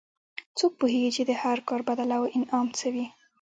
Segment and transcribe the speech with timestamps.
[0.57, 3.05] څوک پوهیږي چې د هر کار بدل او انعام څه وي